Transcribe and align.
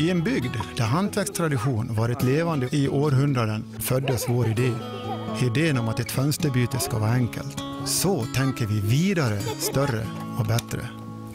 I 0.00 0.10
en 0.10 0.22
bygd 0.22 0.56
där 0.76 0.84
hantverkstradition 0.84 1.94
varit 1.94 2.22
levande 2.22 2.68
i 2.72 2.88
århundraden 2.88 3.64
föddes 3.78 4.28
vår 4.28 4.48
idé. 4.48 4.72
Idén 5.42 5.78
om 5.78 5.88
att 5.88 6.00
ett 6.00 6.10
fönsterbyte 6.10 6.78
ska 6.78 6.98
vara 6.98 7.10
enkelt. 7.10 7.62
Så 7.84 8.24
tänker 8.24 8.66
vi 8.66 8.80
vidare, 8.80 9.40
större 9.40 10.06
och 10.38 10.46
bättre. 10.46 10.80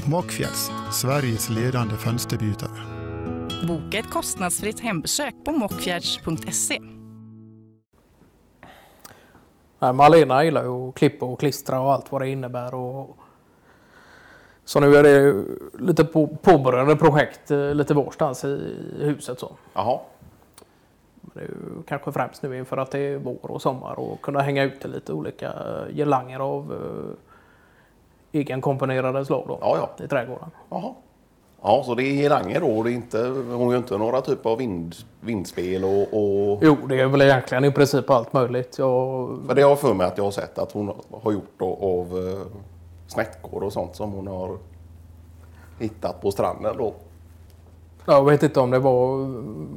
Mockfjälls, 0.06 0.72
Sveriges 0.92 1.50
ledande 1.50 1.96
fönsterbytare. 1.96 2.82
Boka 3.68 3.98
ett 3.98 4.10
kostnadsfritt 4.10 4.80
hembesök 4.80 5.34
på 5.46 5.52
mockfjärds.se. 5.52 6.80
Malena 9.94 10.44
gillar 10.44 10.64
ju 10.64 10.90
att 10.90 10.96
klippa 10.96 11.26
och 11.26 11.40
klistra 11.40 11.80
och 11.80 11.94
allt 11.94 12.12
vad 12.12 12.22
det 12.22 12.30
innebär. 12.30 12.74
Och... 12.74 13.18
Så 14.66 14.80
nu 14.80 14.96
är 14.96 15.04
det 15.04 15.44
lite 15.80 16.06
på, 16.06 16.28
påbörjade 16.28 16.96
projekt 16.96 17.52
eh, 17.52 17.74
lite 17.74 17.94
varstans 17.94 18.46
i 18.46 18.76
huset. 19.00 19.40
Så. 19.40 19.52
Jaha. 19.74 20.00
Det 21.22 21.40
är 21.40 21.44
ju 21.44 21.84
kanske 21.88 22.12
främst 22.12 22.44
nu 22.44 22.58
inför 22.58 22.78
att 22.78 22.92
det 22.92 23.00
är 23.00 23.18
vår 23.18 23.52
och 23.52 23.62
sommar 23.62 24.00
och 24.00 24.22
kunna 24.22 24.42
hänga 24.42 24.64
ute 24.64 24.88
lite 24.88 25.14
olika 25.14 25.54
girlanger 25.94 26.40
av 26.40 26.72
uh, 26.72 27.14
egenkomponerade 28.32 29.26
slag 29.26 29.44
då, 29.48 29.58
Ja, 29.62 29.78
ja. 29.98 30.06
i 30.06 30.08
trädgården. 30.08 30.52
Jaha. 30.70 30.94
Ja, 31.62 31.84
så 31.86 31.96
det 31.96 32.04
är 32.04 32.14
giranger 32.14 32.60
då? 32.60 32.84
Det 32.84 32.92
är 32.92 32.94
inte, 32.94 33.28
hon 33.28 33.70
gör 33.70 33.78
inte 33.78 33.98
några 33.98 34.22
typ 34.22 34.46
av 34.46 34.58
vind, 34.58 34.96
vindspel 35.22 35.84
och, 35.84 36.02
och... 36.02 36.60
Jo, 36.62 36.78
det 36.90 37.00
är 37.02 37.08
väl 37.08 37.22
egentligen 37.22 37.66
i 37.66 37.72
princip 37.72 38.10
allt 38.10 38.34
möjligt. 38.34 38.78
Jag, 38.78 39.40
För 39.48 39.56
det 39.56 39.62
har 39.62 39.70
jag 39.70 39.80
för 39.80 39.94
mig 39.94 40.08
att 40.08 40.18
jag 40.18 40.24
har 40.24 40.32
sett 40.32 40.60
att 40.60 40.72
hon 40.72 40.94
har 41.24 41.32
gjort 41.32 41.54
då, 41.58 41.66
av 41.82 42.38
snäckor 43.16 43.64
och 43.64 43.74
sånt 43.74 43.96
som 43.96 44.12
hon 44.12 44.28
har 44.28 44.58
hittat 45.80 46.22
på 46.22 46.32
stranden 46.32 46.78
då. 46.78 46.94
jag 48.06 48.26
vet 48.26 48.44
inte 48.44 48.60
om 48.60 48.72
det 48.72 48.80
var 48.80 49.16
mm, 49.16 49.68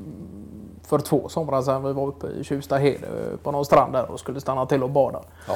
för 0.82 0.98
två 0.98 1.28
somrar 1.28 1.62
sedan 1.62 1.84
vi 1.84 1.92
var 1.92 2.06
uppe 2.06 2.26
i 2.26 2.44
Tjustahede 2.44 3.08
på 3.42 3.52
någon 3.52 3.64
strand 3.64 3.92
där 3.92 4.10
och 4.10 4.20
skulle 4.20 4.40
stanna 4.40 4.66
till 4.66 4.82
och 4.82 4.90
bada. 4.90 5.20
Ja. 5.48 5.54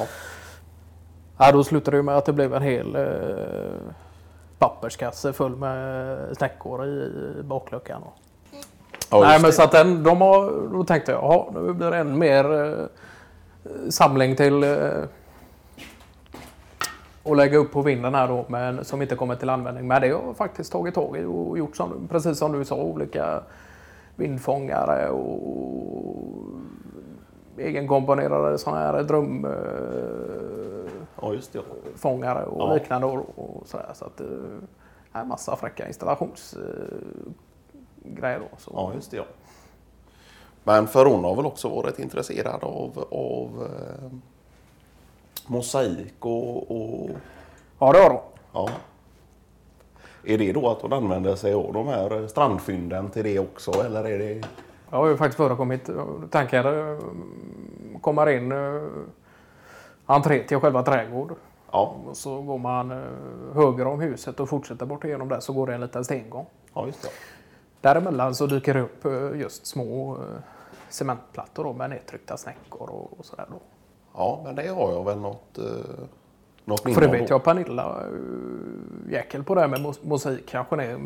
Ja, 1.37 1.51
då 1.51 1.63
slutade 1.63 1.97
det 1.97 2.03
med 2.03 2.17
att 2.17 2.25
det 2.25 2.33
blev 2.33 2.53
en 2.53 2.61
hel 2.61 2.95
eh, 2.95 3.91
papperskasse 4.59 5.33
full 5.33 5.55
med 5.55 6.17
snäckor 6.37 6.85
i 6.85 7.11
bakluckan. 7.43 8.03
Och. 8.03 8.13
Ja, 9.09 9.19
Nej, 9.19 9.39
men 9.39 9.49
det. 9.49 9.51
så 9.51 9.63
att 9.63 9.71
den, 9.71 10.03
de 10.03 10.21
har, 10.21 10.69
då 10.71 10.83
tänkte 10.83 11.11
jag, 11.11 11.53
nu 11.53 11.73
blir 11.73 11.91
det 11.91 11.97
än 11.97 12.19
mer 12.19 12.53
eh, 12.63 12.85
samling 13.89 14.35
till 14.35 14.63
eh, 14.63 14.69
att 17.23 17.37
lägga 17.37 17.57
upp 17.57 17.71
på 17.71 17.81
vinden 17.81 18.15
här 18.15 18.27
då, 18.27 18.45
men 18.47 18.85
som 18.85 19.01
inte 19.01 19.15
kommer 19.15 19.35
till 19.35 19.49
användning. 19.49 19.87
Men 19.87 20.01
det 20.01 20.09
har 20.09 20.23
jag 20.27 20.37
faktiskt 20.37 20.71
tagit 20.71 20.95
tag 20.95 21.17
i 21.17 21.23
och 21.25 21.57
gjort 21.57 21.75
som, 21.75 22.07
precis 22.09 22.37
som 22.37 22.51
du 22.51 22.65
sa, 22.65 22.75
olika 22.75 23.43
vindfångare 24.15 25.09
och 25.09 26.43
egenkomponerade 27.57 28.57
sådana 28.57 28.79
här 28.81 29.03
drömfångare 29.03 30.89
Ja, 31.21 31.33
just 31.33 31.53
det. 31.53 31.59
och 31.59 31.65
Ja. 32.59 32.73
liknande 32.73 33.07
och, 33.07 33.25
och 33.35 33.67
sådär. 33.67 33.91
Så 33.93 34.05
att 34.05 34.17
det 34.17 34.25
är 35.13 35.23
massa 35.23 35.55
fräcka 35.55 35.87
installationsgrejer 35.87 38.39
då. 38.39 38.45
Så. 38.57 38.71
Ja, 38.73 38.91
just 38.95 39.11
det. 39.11 39.17
Ja. 39.17 39.23
Men 40.63 40.87
för 40.87 41.05
hon 41.05 41.23
har 41.23 41.35
väl 41.35 41.45
också 41.45 41.69
varit 41.69 41.99
intresserad 41.99 42.63
av, 42.63 43.05
av 43.11 43.49
eh, 43.65 44.11
mosaik 45.47 46.25
och, 46.25 46.71
och 46.71 47.09
ja, 47.79 47.91
det 47.91 47.99
har 47.99 48.09
de. 48.09 48.19
ja. 48.53 48.69
Är 50.25 50.37
det 50.37 50.51
då 50.53 50.69
att 50.69 50.81
hon 50.81 50.93
använder 50.93 51.35
sig 51.35 51.53
av 51.53 51.73
de 51.73 51.87
här 51.87 52.27
strandfynden 52.27 53.09
till 53.09 53.23
det 53.23 53.39
också 53.39 53.71
eller 53.71 54.03
är 54.03 54.19
det? 54.19 54.47
Jag 54.89 54.97
har 54.97 55.07
ju 55.07 55.17
faktiskt 55.17 55.37
förekommit 55.37 55.89
tankar 56.31 56.97
kommer 58.01 58.29
in 58.29 58.51
eh, 58.51 58.81
entré 60.05 60.43
till 60.43 60.59
själva 60.59 60.83
trädgård. 60.83 61.35
Ja, 61.71 61.95
Och 62.05 62.17
så 62.17 62.41
går 62.41 62.57
man 62.57 62.91
eh, 62.91 62.97
höger 63.53 63.87
om 63.87 64.01
huset 64.01 64.39
och 64.39 64.49
fortsätter 64.49 64.85
bort 64.85 65.03
igenom 65.03 65.29
där 65.29 65.39
så 65.39 65.53
går 65.53 65.67
det 65.67 65.73
en 65.73 65.81
liten 65.81 66.05
stengång. 66.05 66.45
ja 66.73 66.85
just 66.85 67.01
det. 67.01 67.09
Däremellan 67.81 68.35
så 68.35 68.47
dyker 68.47 68.73
det 68.73 68.81
upp 68.81 69.05
eh, 69.05 69.39
just 69.39 69.65
små 69.65 70.17
cementplattor 70.89 71.63
då 71.63 71.73
med 71.73 71.89
nedtryckta 71.89 72.37
snäckor 72.37 72.89
och, 72.89 73.19
och 73.19 73.25
sådär 73.25 73.45
då. 73.49 73.59
Ja, 74.15 74.41
men 74.43 74.55
det 74.55 74.67
har 74.67 74.91
jag 74.91 75.05
väl 75.05 75.17
något, 75.17 75.57
eh, 75.57 75.63
något 76.65 76.85
minne 76.85 76.95
För 76.95 77.01
det 77.01 77.07
vet 77.19 77.29
jag 77.29 77.43
Pernilla 77.43 78.03
uh, 78.11 79.11
jäkel 79.11 79.43
på 79.43 79.55
det 79.55 79.61
här 79.61 79.67
med 79.67 79.95
mosaik 80.01 80.45
kanske 80.49 80.83
är 80.83 80.99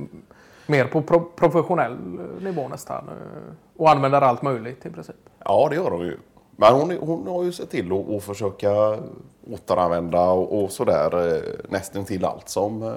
mer 0.67 0.85
på 0.85 1.01
pro- 1.01 1.31
professionell 1.35 1.91
eh, 1.93 2.43
nivå 2.43 2.67
nästan. 2.67 3.07
eh, 3.09 3.53
Och 3.77 3.89
använder 3.89 4.21
allt 4.21 4.41
möjligt 4.41 4.85
i 4.85 4.89
princip. 4.89 5.15
Ja, 5.45 5.67
det 5.69 5.75
gör 5.75 5.91
hon 5.91 6.01
ju. 6.05 6.17
Men 6.59 6.73
hon, 6.73 6.97
hon 6.97 7.27
har 7.27 7.43
ju 7.43 7.51
sett 7.51 7.69
till 7.69 7.91
att, 7.91 8.09
att 8.09 8.23
försöka 8.23 8.97
återanvända 9.53 10.29
och, 10.29 10.63
och 10.63 10.71
sådär 10.71 11.35
eh, 11.35 11.41
nästan 11.69 12.05
till 12.05 12.25
allt 12.25 12.49
som 12.49 12.83
eh, 12.83 12.91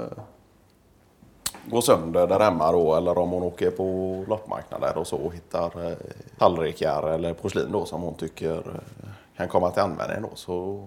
går 1.67 1.81
sönder 1.81 2.27
där 2.27 2.41
hemma 2.41 2.73
då. 2.73 2.95
Eller 2.95 3.19
om 3.19 3.31
hon 3.31 3.43
åker 3.43 3.71
på 3.71 3.85
loppmarknader 4.29 4.99
och 4.99 5.07
så 5.07 5.17
och 5.17 5.35
hittar 5.35 5.87
eh, 5.91 5.97
tallrikar 6.39 7.11
eller 7.11 7.35
porslin 7.35 7.73
då 7.73 7.85
som 7.85 8.03
hon 8.03 8.15
tycker 8.15 8.57
eh, 8.59 9.09
kan 9.37 9.49
komma 9.49 9.71
till 9.71 9.83
användning 9.83 10.23
då. 10.31 10.37
Så 10.37 10.85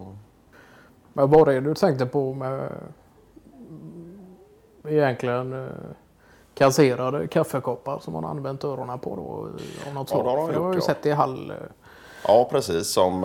Men 1.14 1.30
vad 1.30 1.48
är 1.50 1.54
det 1.54 1.62
du 1.62 1.74
tänkte 1.76 2.06
på 2.06 2.34
med 2.34 2.70
egentligen 4.88 5.54
eh, 5.54 5.70
kasserade 6.54 7.28
kaffekoppar 7.28 8.00
som 8.00 8.14
man 8.14 8.26
använt 8.26 8.64
öronen 8.64 9.00
på 9.00 9.16
då 9.16 9.48
eh, 9.48 9.88
av 9.88 9.94
något 9.94 10.12
Ja, 10.12 10.16
slag? 10.18 10.26
det 10.26 10.30
har 10.30 10.48
de 10.48 10.54
jag 10.54 10.60
har 10.62 10.70
ju 10.70 10.76
gjort, 10.76 10.84
ja. 10.88 10.94
sett 10.94 11.06
i 11.06 11.12
hall. 11.12 11.52
eh, 11.52 11.56
ja, 12.28 12.48
precis 12.52 12.94
som 12.94 13.24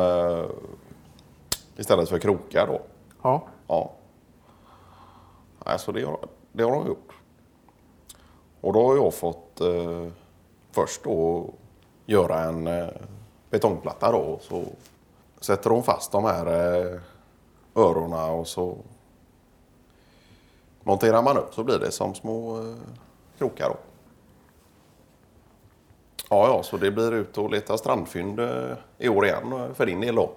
istället 1.77 2.09
för 2.09 2.19
krokar 2.19 2.67
då. 2.67 2.81
Ja, 3.23 3.43
Ja. 3.67 3.91
Alltså 5.59 5.93
det 5.93 6.03
har, 6.05 6.19
det 6.53 6.63
har 6.63 6.71
de 6.71 6.87
gjort. 6.87 7.13
Och 8.61 8.73
då 8.73 8.87
har 8.87 8.97
jag 8.97 9.15
fått 9.15 9.61
eh, 9.61 10.07
först 10.73 11.05
då 11.05 11.47
göra 12.07 12.41
en 12.41 12.67
eh, 12.67 12.89
betongplatta 13.51 14.13
då. 14.13 14.39
Så 14.43 14.63
sätter 15.41 15.71
hon 15.71 15.83
fast 15.83 16.13
de 16.13 16.25
här 16.25 16.47
eh, 16.47 17.01
öronen 17.75 18.31
och 18.31 18.47
så 18.47 18.77
monterar 20.83 21.23
man 21.23 21.39
upp 21.39 21.55
så 21.55 21.65
blir 21.65 21.79
det 21.79 21.91
som 21.91 22.15
små 22.15 22.59
eh, 22.59 22.75
krokar 23.39 23.69
då. 23.69 23.77
Ja, 26.31 26.49
ja, 26.49 26.63
så 26.63 26.77
det 26.77 26.91
blir 26.91 27.15
ut 27.15 27.39
och 27.39 27.51
leta 27.51 27.79
strandfynd 27.79 28.41
eh, 28.41 28.77
i 28.99 29.09
år 29.09 29.27
igen 29.27 29.75
för 29.75 29.87
din 29.87 30.01
del 30.01 30.15
då. 30.15 30.31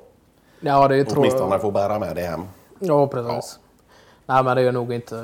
ja 0.59 0.88
det 0.88 1.06
tror 1.06 1.19
Åtminstone 1.19 1.51
jag. 1.51 1.62
få 1.62 1.72
bära 1.72 2.00
med 2.00 2.16
det 2.16 2.22
hem. 2.22 2.41
Ja, 2.79 3.07
precis. 3.07 3.59
Nej, 4.25 4.44
men 4.44 4.56
det 4.57 4.63
är 4.63 4.72
nog 4.72 4.94
inte 4.94 5.16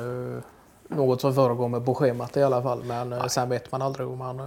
något 0.87 1.21
som 1.21 1.33
förekommer 1.33 1.79
på 1.79 1.95
schemat 1.95 2.37
i 2.37 2.43
alla 2.43 2.61
fall. 2.61 2.83
Men 2.83 3.13
eh, 3.13 3.25
sen 3.25 3.49
vet 3.49 3.71
man 3.71 3.81
aldrig 3.81 4.07
om 4.07 4.17
man... 4.17 4.41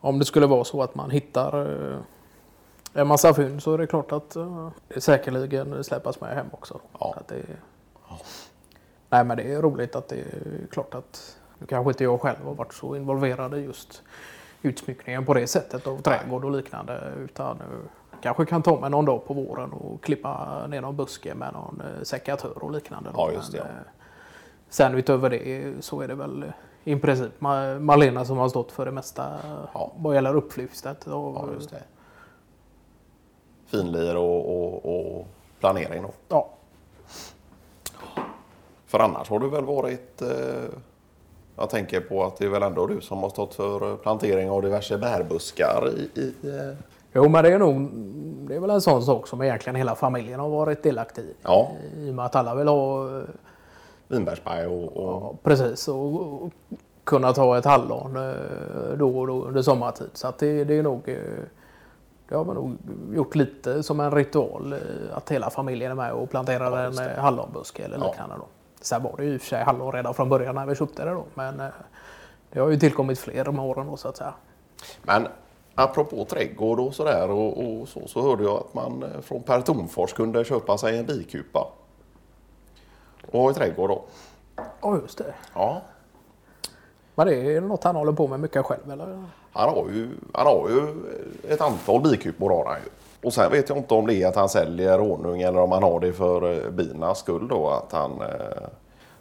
Om 0.00 0.18
det 0.18 0.24
skulle 0.24 0.46
vara 0.46 0.64
så 0.64 0.82
att 0.82 0.94
man 0.94 1.10
hittar 1.10 1.66
en 2.96 3.06
massa 3.06 3.34
fynd 3.34 3.62
så 3.62 3.74
är 3.74 3.78
det 3.78 3.86
klart 3.86 4.12
att 4.12 4.36
eh, 4.36 4.68
det 4.88 5.00
säkerligen 5.00 5.84
släppas 5.84 6.20
med 6.20 6.34
hem 6.34 6.46
också. 6.50 6.80
Ja. 7.00 7.14
Att 7.20 7.28
det, 7.28 7.42
Nej, 9.08 9.24
men 9.24 9.36
det 9.36 9.52
är 9.52 9.62
roligt 9.62 9.96
att 9.96 10.08
det 10.08 10.16
är 10.16 10.66
klart 10.70 10.94
att 10.94 11.36
nu 11.58 11.66
kanske 11.66 11.90
inte 11.90 12.04
jag 12.04 12.20
själv 12.20 12.44
har 12.44 12.54
varit 12.54 12.74
så 12.74 12.96
involverad 12.96 13.54
i 13.54 13.56
just 13.60 14.02
utsmyckningen 14.62 15.26
på 15.26 15.34
det 15.34 15.46
sättet 15.46 15.86
av 15.86 16.02
trädgård 16.02 16.44
och 16.44 16.50
liknande. 16.50 17.12
Utan 17.24 17.56
eh, 17.60 17.66
kanske 18.22 18.44
kan 18.46 18.62
ta 18.62 18.80
mig 18.80 18.90
någon 18.90 19.04
dag 19.04 19.26
på 19.26 19.34
våren 19.34 19.72
och 19.72 20.02
klippa 20.04 20.66
ner 20.66 20.80
någon 20.80 20.96
buske 20.96 21.34
med 21.34 21.52
någon 21.52 21.80
eh, 21.80 22.02
sekatör 22.02 22.64
och 22.64 22.70
liknande. 22.70 23.10
Ja, 23.14 23.30
just 23.32 23.52
det, 23.52 23.58
ja. 23.58 23.64
eh, 23.64 23.70
Sen 24.68 24.94
utöver 24.94 25.30
det 25.30 25.72
så 25.84 26.00
är 26.00 26.08
det 26.08 26.14
väl 26.14 26.42
eh, 26.42 26.48
i 26.84 26.96
princip 26.96 27.32
Ma- 27.40 27.78
Malena 27.78 28.24
som 28.24 28.38
har 28.38 28.48
stått 28.48 28.72
för 28.72 28.84
det 28.84 28.92
mesta 28.92 29.32
Ja. 29.74 29.92
vad 29.96 30.14
gäller 30.14 30.36
upplyftet. 30.36 31.06
Och, 31.06 31.34
Ja, 31.36 31.48
just 31.54 31.70
det. 31.70 31.82
Finlir 33.66 34.16
och, 34.16 34.48
och, 34.62 34.86
och 35.16 35.26
planering 35.60 36.02
då. 36.02 36.10
Ja, 36.28 36.48
För 38.86 38.98
annars 38.98 39.30
har 39.30 39.38
du 39.38 39.48
väl 39.48 39.64
varit... 39.64 40.22
Eh, 40.22 40.28
jag 41.56 41.70
tänker 41.70 42.00
på 42.00 42.24
att 42.24 42.36
det 42.36 42.44
är 42.44 42.48
väl 42.48 42.62
ändå 42.62 42.86
du 42.86 43.00
som 43.00 43.18
har 43.18 43.28
stått 43.28 43.54
för 43.54 43.90
eh, 43.90 43.96
plantering 43.96 44.50
av 44.50 44.62
diverse 44.62 44.98
bärbuskar 44.98 45.88
i... 45.96 46.20
i 46.20 46.34
eh, 46.48 46.76
Jo, 47.12 47.28
men 47.28 47.44
det 47.44 47.52
är 47.52 47.58
nog 47.58 47.90
det 48.48 48.54
är 48.54 48.60
väl 48.60 48.70
en 48.70 48.80
sån 48.80 49.02
sak 49.02 49.26
som 49.28 49.42
egentligen 49.42 49.76
hela 49.76 49.94
familjen 49.94 50.40
har 50.40 50.48
varit 50.48 50.82
delaktig 50.82 51.22
i. 51.22 51.34
ja, 51.42 51.70
I 51.96 52.10
och 52.10 52.14
med 52.14 52.24
att 52.24 52.36
alla 52.36 52.54
vill 52.54 52.68
ha 52.68 53.16
eh, 53.18 53.24
vinbärsberg 54.08 54.66
och... 54.66 54.82
och 54.96 55.22
Ja, 55.22 55.34
precis. 55.42 55.88
Och, 55.88 56.42
och 56.42 56.52
kunna 57.04 57.32
ta 57.32 57.58
ett 57.58 57.64
hallon 57.64 58.16
eh, 58.16 58.98
då 58.98 59.18
och 59.18 59.26
då 59.26 59.44
under 59.44 59.62
sommartid. 59.62 60.10
Så 60.12 60.28
att 60.28 60.38
det, 60.38 60.64
det 60.64 60.74
är 60.78 60.82
nog... 60.82 61.08
eh, 61.08 61.16
Det 62.28 62.34
har 62.34 62.44
man 62.44 62.54
nog 62.54 62.76
gjort 63.14 63.34
lite 63.34 63.82
som 63.82 64.00
en 64.00 64.10
ritual. 64.10 64.72
eh, 64.72 64.78
Att 65.16 65.30
hela 65.30 65.50
familjen 65.50 65.90
är 65.90 65.94
med 65.94 66.12
och 66.12 66.30
planterar 66.30 66.84
just 66.86 67.00
en 67.00 67.10
eh, 67.10 67.18
hallonbuske 67.18 67.84
eller 67.84 67.98
Ja. 67.98 68.06
liknande. 68.06 68.34
Då. 68.38 68.46
Sen 68.80 69.02
var 69.02 69.14
det 69.16 69.24
ju 69.24 69.34
i 69.34 69.36
och 69.36 69.40
för 69.40 69.48
sig 69.48 69.62
hallon 69.64 69.92
redan 69.92 70.14
från 70.14 70.28
början 70.28 70.54
när 70.54 70.66
vi 70.66 70.74
köpte 70.74 71.04
det 71.04 71.10
då. 71.10 71.24
Men 71.34 71.60
eh, 71.60 71.66
Det 72.50 72.60
har 72.60 72.68
ju 72.68 72.78
tillkommit 72.78 73.18
fler 73.18 73.44
med 73.44 73.64
åren 73.64 73.86
då 73.86 73.96
så 73.96 74.08
att 74.08 74.16
säga. 74.16 74.34
Men 75.02 75.26
apropå 75.74 76.24
trädgård 76.24 76.80
och 76.80 76.94
sådär 76.94 77.30
och, 77.30 77.80
och 77.80 77.88
så, 77.88 78.08
så 78.08 78.22
hörde 78.22 78.44
jag 78.44 78.56
att 78.56 78.74
man 78.74 79.04
från 79.22 79.42
Per 79.42 79.60
Tornfors 79.60 80.12
kunde 80.12 80.44
köpa 80.44 80.78
sig 80.78 80.98
en 80.98 81.06
bikupa. 81.06 81.68
Och 83.32 83.40
ha 83.40 83.50
i 83.50 83.54
trädgård 83.54 83.90
då. 83.90 84.04
Ja 84.82 84.96
just 85.02 85.18
det. 85.18 85.34
Ja, 85.54 85.82
men 87.18 87.26
det 87.26 87.56
är 87.56 87.60
något 87.60 87.84
han 87.84 87.96
håller 87.96 88.12
på 88.12 88.26
med 88.26 88.40
mycket 88.40 88.64
själv 88.64 88.90
eller? 88.90 89.24
han 89.52 89.68
har 89.68 89.86
ju, 89.92 90.08
han 90.32 90.46
har 90.46 90.68
ju 90.68 90.94
ett 91.52 91.60
antal 91.60 92.00
bikupor 92.00 92.50
har 92.50 92.64
han 92.64 92.76
ju. 92.84 92.90
Och 93.26 93.32
sen 93.32 93.50
vet 93.50 93.68
jag 93.68 93.78
inte 93.78 93.94
om 93.94 94.06
det 94.06 94.14
är 94.14 94.28
att 94.28 94.36
han 94.36 94.48
säljer 94.48 94.98
honung 94.98 95.40
eller 95.40 95.60
om 95.60 95.72
han 95.72 95.82
har 95.82 96.00
det 96.00 96.12
för 96.12 96.52
eh, 96.52 96.70
binas 96.70 97.18
skull 97.18 97.48
då. 97.48 97.68
Att 97.68 97.92
han, 97.92 98.10
eh, 98.20 98.68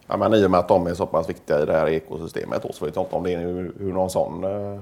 ja, 0.07 0.17
men 0.17 0.33
I 0.33 0.45
och 0.45 0.51
med 0.51 0.59
att 0.59 0.67
de 0.67 0.87
är 0.87 0.93
så 0.93 1.05
pass 1.05 1.29
viktiga 1.29 1.61
i 1.61 1.65
det 1.65 1.73
här 1.73 1.87
ekosystemet 1.89 2.63
då, 2.63 2.73
så 2.73 2.85
vet 2.85 2.95
jag 2.95 3.05
inte 3.05 3.15
om 3.15 3.23
det 3.23 3.33
är 3.33 3.39
ur, 3.39 3.93
någon 3.93 4.09
sån 4.09 4.43
eh, 4.43 4.79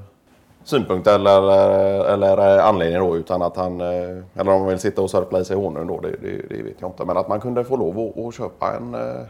synpunkt 0.63 1.07
eller, 1.07 1.49
eh, 1.49 2.13
eller 2.13 2.57
eh, 2.57 2.65
anledning 2.65 2.99
då. 2.99 3.17
Utan 3.17 3.41
att 3.41 3.57
han, 3.57 3.81
eh, 3.81 4.17
eller 4.33 4.51
om 4.51 4.59
han 4.61 4.67
vill 4.67 4.79
sitta 4.79 5.01
och 5.01 5.09
sörpla 5.09 5.39
i 5.39 5.45
sig 5.45 5.55
honung 5.55 5.87
då, 5.87 5.99
det, 5.99 6.11
det, 6.21 6.41
det 6.49 6.63
vet 6.63 6.75
jag 6.81 6.89
inte. 6.89 7.05
Men 7.05 7.17
att 7.17 7.27
man 7.27 7.41
kunde 7.41 7.63
få 7.63 7.77
lov 7.77 7.99
att, 7.99 8.25
att 8.25 8.35
köpa 8.35 8.75
en 8.75 8.95
eh, 8.95 9.21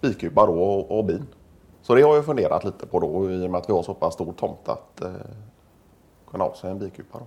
bikupa 0.00 0.46
då 0.46 0.62
och, 0.62 0.98
och 0.98 1.04
bin. 1.04 1.26
Så 1.88 1.94
det 1.94 2.02
har 2.02 2.14
jag 2.14 2.24
funderat 2.24 2.64
lite 2.64 2.86
på 2.86 3.00
då 3.00 3.30
i 3.30 3.46
och 3.46 3.50
med 3.50 3.58
att 3.58 3.68
vi 3.68 3.72
har 3.72 3.82
så 3.82 3.94
pass 3.94 4.14
stor 4.14 4.32
tomt 4.32 4.68
att 4.68 5.00
eh, 5.00 5.10
kunna 6.30 6.44
ha 6.44 6.54
sig 6.54 6.70
en 6.70 6.78
bikupa. 6.78 7.18
Då. 7.18 7.26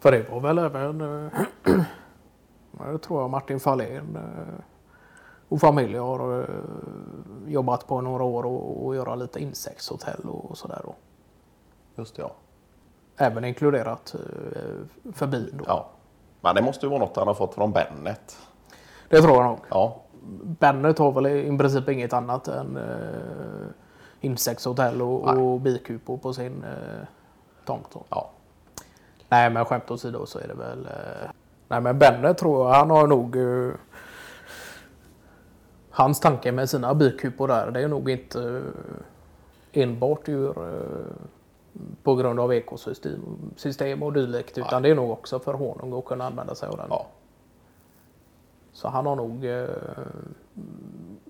För 0.00 0.12
det 0.12 0.30
var 0.30 0.40
väl 0.40 0.58
även, 0.58 1.00
eh, 1.00 1.32
jag 2.78 3.02
tror 3.02 3.20
jag 3.20 3.30
Martin 3.30 3.60
Fahlén 3.60 4.16
eh, 4.16 4.64
och 5.48 5.60
familj 5.60 5.96
har 5.96 6.40
eh, 6.40 6.46
jobbat 7.46 7.86
på 7.86 8.00
några 8.00 8.24
år 8.24 8.46
och, 8.46 8.86
och 8.86 8.94
göra 8.96 9.14
lite 9.14 9.40
insektshotell 9.40 10.28
och 10.28 10.58
sådär 10.58 10.80
då. 10.84 10.94
Just 11.96 12.16
det, 12.16 12.22
ja. 12.22 12.32
Även 13.16 13.44
inkluderat 13.44 14.14
eh, 14.14 15.12
för 15.12 15.26
bin 15.26 15.54
då. 15.58 15.64
ja. 15.68 15.86
Men 16.40 16.54
det 16.54 16.62
måste 16.62 16.86
ju 16.86 16.90
vara 16.90 17.00
något 17.00 17.16
han 17.16 17.26
har 17.26 17.34
fått 17.34 17.54
från 17.54 17.72
Bennet. 17.72 18.36
Det 19.08 19.22
tror 19.22 19.34
jag 19.36 19.44
nog. 19.44 19.58
Ja, 19.70 19.96
Bennet 20.42 20.98
har 20.98 21.12
väl 21.12 21.26
i 21.26 21.58
princip 21.58 21.88
inget 21.88 22.12
annat 22.12 22.48
än 22.48 22.76
eh, 22.76 23.66
insektshotell 24.20 25.02
och, 25.02 25.26
Nej. 25.26 25.44
och 25.44 25.60
bikupor 25.60 26.16
på 26.16 26.32
sin 26.32 26.64
eh, 26.64 27.06
tomt. 27.64 27.96
Ja. 28.08 28.30
Nej 29.28 29.50
men 29.50 29.64
skämt 29.64 29.90
åsido 29.90 30.26
så 30.26 30.38
är 30.38 30.48
det 30.48 30.54
väl... 30.54 30.86
Eh... 30.86 31.30
Nej 31.68 31.80
men 31.80 31.98
Bennet 31.98 32.38
tror 32.38 32.66
jag 32.66 32.74
han 32.74 32.90
har 32.90 33.06
nog... 33.06 33.36
Eh... 33.36 33.72
Hans 35.90 36.20
tanke 36.20 36.52
med 36.52 36.70
sina 36.70 36.94
bikupor 36.94 37.48
där 37.48 37.70
det 37.70 37.80
är 37.80 37.88
nog 37.88 38.10
inte 38.10 38.62
eh... 39.72 39.82
enbart 39.82 40.28
ur 40.28 40.48
eh... 40.48 41.16
på 42.02 42.14
grund 42.14 42.40
av 42.40 42.52
ekosystem 42.52 43.20
system 43.56 44.02
och 44.02 44.12
dylikt 44.12 44.58
utan 44.58 44.82
det 44.82 44.88
är 44.88 44.94
nog 44.94 45.10
också 45.10 45.38
för 45.38 45.54
honung 45.54 45.98
att 45.98 46.04
kunna 46.04 46.26
använda 46.26 46.54
sig 46.54 46.68
av 46.68 46.76
den. 46.76 46.86
ja. 46.90 47.06
Så 48.74 48.88
han 48.88 49.06
har 49.06 49.16
nog, 49.16 49.44
eh, 49.44 49.68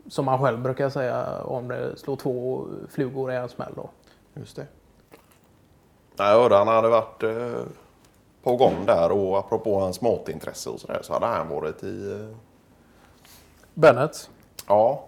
som 0.08 0.28
han 0.28 0.40
själv 0.40 0.62
brukar 0.62 0.90
säga, 0.90 1.42
om 1.42 1.68
det 1.68 1.96
slår 1.96 2.16
två 2.16 2.66
flugor 2.90 3.32
i 3.32 3.36
en 3.36 3.48
smäll. 3.48 3.72
Då. 3.76 3.90
Just 4.34 4.56
det. 4.56 4.66
Nej, 6.16 6.32
jag 6.32 6.42
hörde 6.42 6.56
han 6.56 6.68
hade 6.68 6.88
varit 6.88 7.22
eh, 7.22 7.62
på 8.42 8.56
gång 8.56 8.86
där 8.86 9.12
och 9.12 9.38
apropå 9.38 9.80
hans 9.80 10.00
matintresse 10.00 10.70
och 10.70 10.80
sådär 10.80 11.00
så 11.02 11.12
hade 11.12 11.26
han 11.26 11.48
varit 11.48 11.82
i... 11.82 12.12
Eh, 12.12 12.36
ja, 14.68 15.04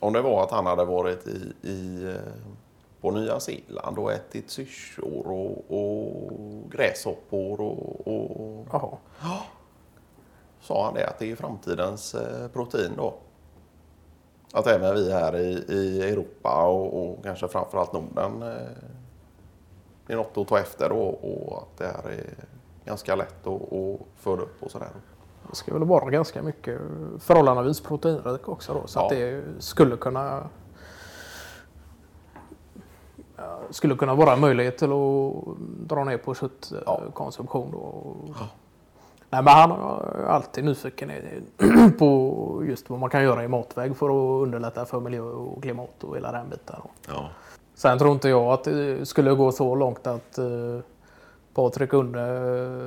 om 0.00 0.12
det 0.12 0.22
var 0.22 0.42
att 0.42 0.50
han 0.50 0.66
hade 0.66 0.84
varit 0.84 1.26
i, 1.26 1.52
i 1.62 2.04
eh, 2.04 2.32
på 3.00 3.10
Nya 3.10 3.40
Zeeland 3.40 3.98
och 3.98 4.12
ätit 4.12 4.50
syrsor 4.50 5.26
och, 5.26 5.64
och 5.68 6.70
gräshoppor 6.70 7.60
och, 7.60 8.06
och 8.06 8.66
Jaha. 8.72 8.96
Sa 10.60 10.84
han 10.84 10.94
det 10.94 11.06
att 11.08 11.18
det 11.18 11.30
är 11.30 11.36
framtidens 11.36 12.14
eh, 12.14 12.48
protein 12.48 12.92
då. 12.96 13.14
Att 14.52 14.66
även 14.66 14.94
vi 14.94 15.12
här 15.12 15.36
i, 15.36 15.64
i 15.68 16.02
Europa 16.10 16.66
och, 16.66 17.02
och 17.10 17.24
kanske 17.24 17.48
framförallt 17.48 17.92
Norden 17.92 18.42
eh, 18.42 20.12
är 20.12 20.16
något 20.16 20.36
att 20.38 20.48
ta 20.48 20.58
efter 20.58 20.88
då 20.88 21.00
och 21.02 21.58
att 21.58 21.78
det 21.78 21.86
här 21.86 22.10
är 22.10 22.34
ganska 22.84 23.14
lätt 23.16 23.46
att, 23.46 23.72
att 23.72 24.00
föda 24.16 24.42
upp 24.42 24.62
och 24.62 24.70
sådär. 24.70 24.88
Det 25.50 25.56
ska 25.56 25.72
väl 25.74 25.84
vara 25.84 26.10
ganska 26.10 26.42
mycket 26.42 26.80
förhållandevis 27.18 27.80
proteinrik 27.80 28.48
också 28.48 28.74
då. 28.74 28.86
Så 28.86 28.98
Ja. 28.98 29.04
att 29.04 29.10
det 29.10 29.42
skulle 29.58 29.96
kunna 29.96 30.48
ja, 33.36 33.60
skulle 33.70 33.96
kunna 33.96 34.14
vara 34.14 34.32
en 34.32 34.40
möjlighet 34.40 34.78
till 34.78 34.92
att 34.92 35.44
dra 35.88 36.04
ner 36.04 36.18
på 36.18 36.34
köttkonsumtion. 36.34 37.70
Då. 37.72 38.16
Nej, 39.30 39.42
men 39.42 39.54
han 39.54 39.70
är 39.70 40.26
alltid 40.26 40.64
nyfiken 40.64 41.12
på 41.98 42.62
just 42.66 42.90
vad 42.90 42.98
man 42.98 43.10
kan 43.10 43.22
göra 43.22 43.44
i 43.44 43.48
matväg 43.48 43.96
för 43.96 44.06
att 44.06 44.42
underlätta 44.42 44.86
för 44.86 45.00
miljö 45.00 45.20
och 45.20 45.62
klimat 45.62 46.04
och 46.04 46.16
hela 46.16 46.32
den 46.32 46.48
biten. 46.48 46.80
Ja. 47.08 47.28
Sen 47.74 47.98
tror 47.98 48.12
inte 48.12 48.28
jag 48.28 48.52
att 48.52 48.64
det 48.64 49.08
skulle 49.08 49.34
gå 49.34 49.52
så 49.52 49.74
långt 49.74 50.06
att 50.06 50.38
eh, 50.38 50.44
Patrik 51.54 51.92
Unne 51.92 52.22
eh, 52.22 52.86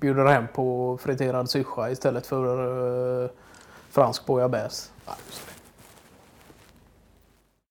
bjuder 0.00 0.26
hem 0.26 0.44
på 0.54 0.98
friterad 1.02 1.50
syrsa 1.50 1.90
istället 1.90 2.26
för 2.26 3.24
eh, 3.24 3.30
fransk 3.90 4.26
bouillabaisse. 4.26 4.90